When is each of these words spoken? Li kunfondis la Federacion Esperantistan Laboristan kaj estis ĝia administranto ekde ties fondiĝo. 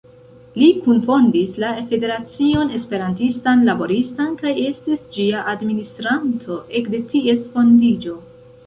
Li 0.59 0.67
kunfondis 0.85 1.51
la 1.63 1.69
Federacion 1.91 2.73
Esperantistan 2.79 3.63
Laboristan 3.69 4.35
kaj 4.43 4.55
estis 4.73 5.05
ĝia 5.19 5.45
administranto 5.55 6.61
ekde 6.83 7.05
ties 7.15 7.47
fondiĝo. 7.55 8.19